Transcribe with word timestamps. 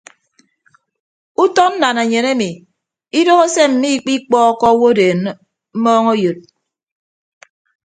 Utọ 1.43 1.63
nnananyen 1.71 2.25
emi 2.33 2.49
idoho 3.19 3.45
se 3.53 3.63
mmikpikpọọkọ 3.69 4.65
owodeen 4.73 5.19
mmọọñ 5.77 6.05
eyod. 6.13 6.39